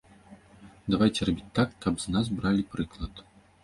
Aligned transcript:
Давайце 0.95 1.21
рабіць 1.31 1.53
так, 1.61 1.79
каб 1.87 1.93
з 2.07 2.19
нас 2.19 2.35
бралі 2.41 2.71
прыклад. 2.77 3.27